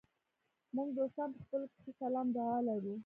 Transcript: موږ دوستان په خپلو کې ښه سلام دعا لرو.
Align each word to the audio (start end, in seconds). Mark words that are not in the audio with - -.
موږ 0.75 0.87
دوستان 0.99 1.29
په 1.35 1.41
خپلو 1.45 1.65
کې 1.71 1.77
ښه 1.83 1.91
سلام 2.01 2.27
دعا 2.37 2.57
لرو. 2.67 2.95